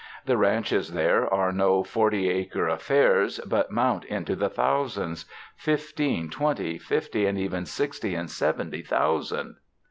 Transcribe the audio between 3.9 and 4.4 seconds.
into